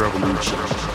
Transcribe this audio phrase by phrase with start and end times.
[0.00, 0.89] Revolution.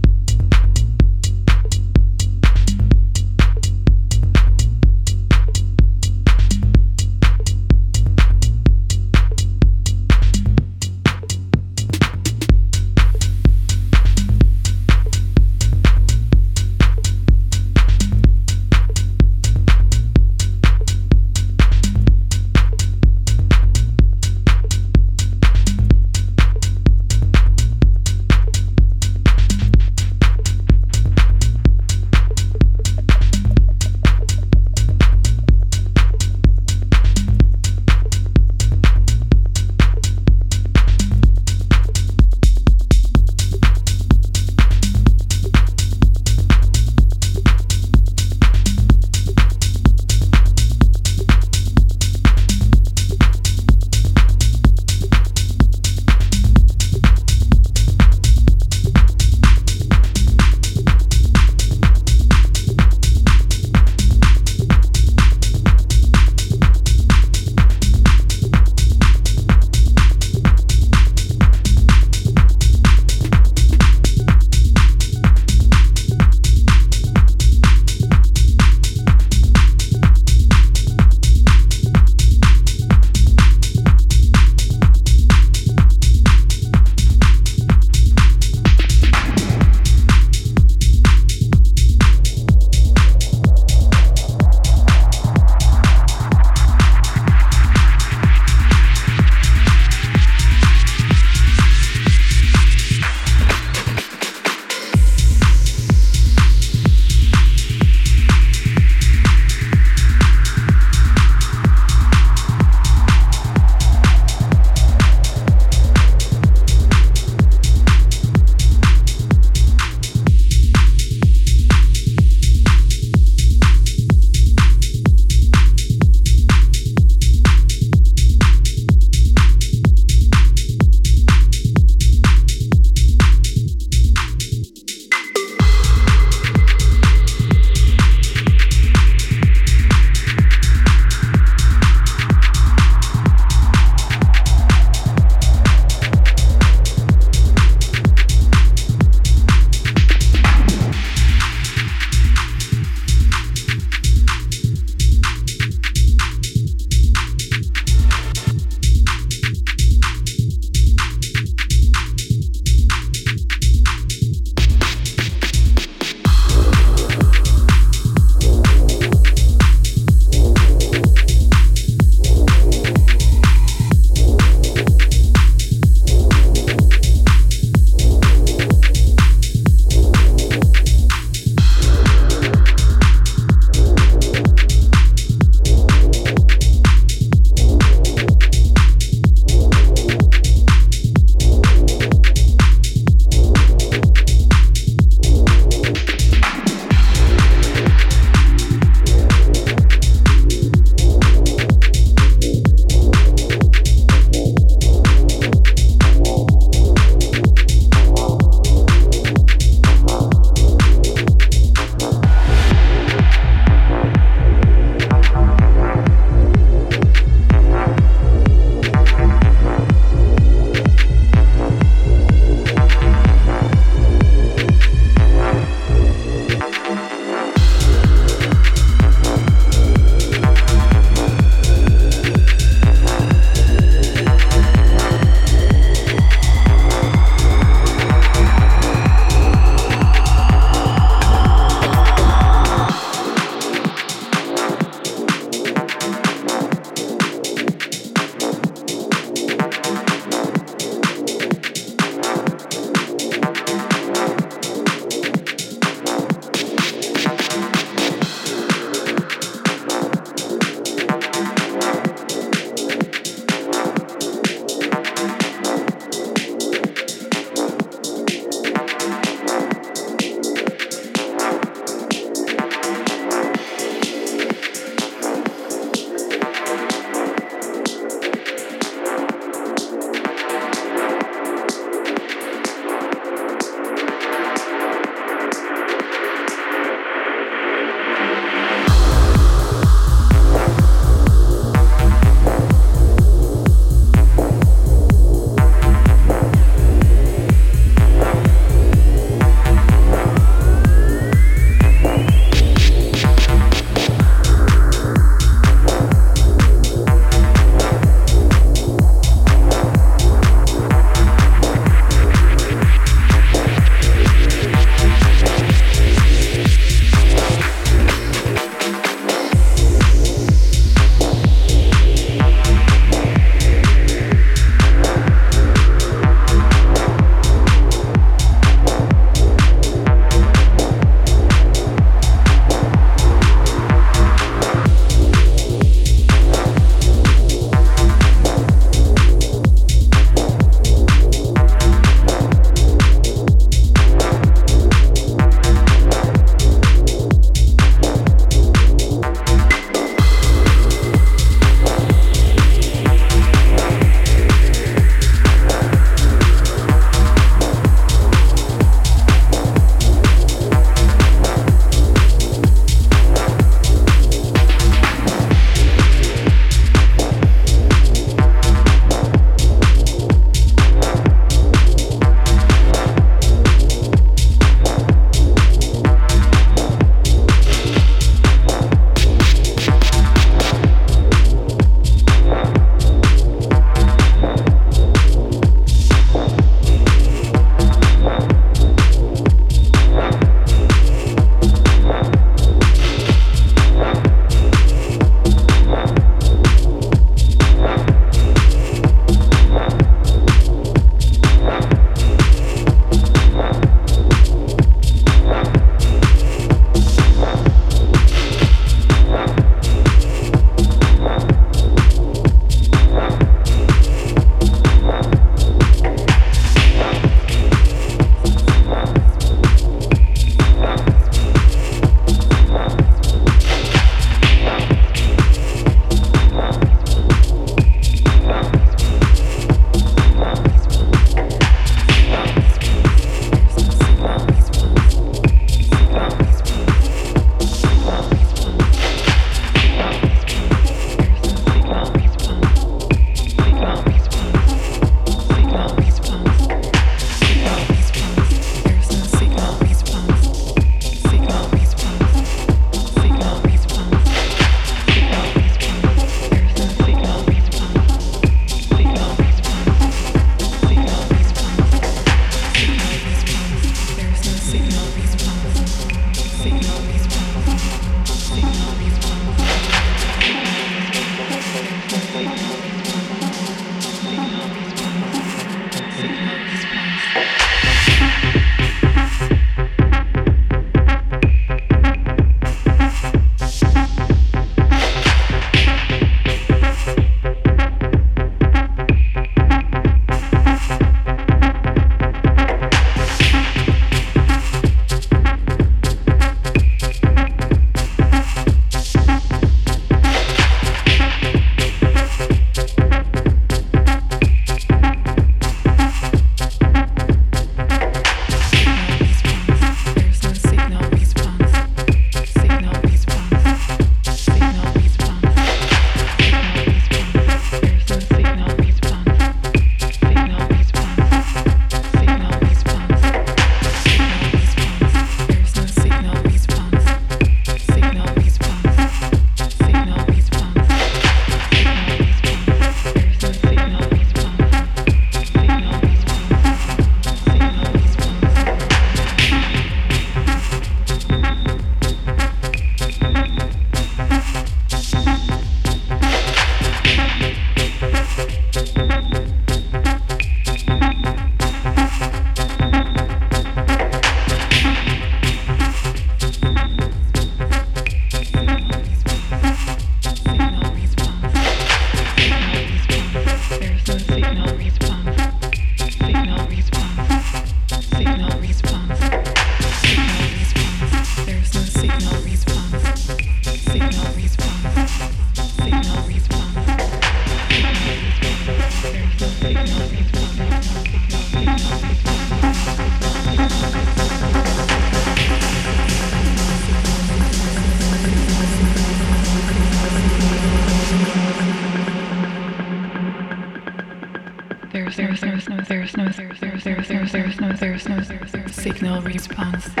[599.11, 600.00] Signal